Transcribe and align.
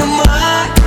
your. 0.00 0.77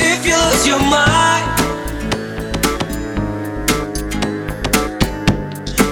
if 0.00 0.24
you 0.26 0.36
lose 0.36 0.66
your 0.66 0.78
mind. 0.78 1.44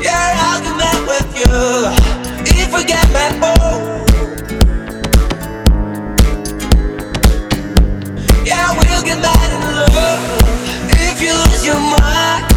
Yeah, 0.02 0.34
I'll 0.46 0.62
with 1.06 1.30
you 1.36 1.92
if 2.46 2.72
we 2.74 2.84
get 2.84 3.06
mad. 3.12 3.38
Oh. 3.42 4.04
Yeah, 8.44 8.72
we'll 8.78 9.04
get 9.04 9.20
mad 9.20 9.50
in 9.52 9.60
love 9.76 9.96
if 10.90 11.20
you 11.20 11.32
lose 11.34 11.66
your 11.66 11.80
mind. 11.80 12.55